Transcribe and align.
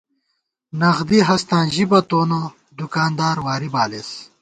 نغدی 0.79 1.19
ہستاں 1.27 1.65
ژِبہ 1.73 1.99
تونہ، 2.09 2.39
دُکاندار 2.77 3.37
واری 3.45 3.69
بالېس 3.73 4.09